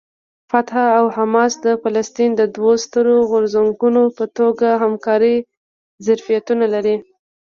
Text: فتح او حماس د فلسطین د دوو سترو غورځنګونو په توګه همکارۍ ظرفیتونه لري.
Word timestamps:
فتح 0.49 0.75
او 0.99 1.05
حماس 1.15 1.53
د 1.65 1.67
فلسطین 1.81 2.31
د 2.37 2.41
دوو 2.55 2.71
سترو 2.85 3.15
غورځنګونو 3.29 4.03
په 4.17 4.25
توګه 4.37 4.67
همکارۍ 4.83 5.35
ظرفیتونه 6.05 6.65
لري. 6.73 6.95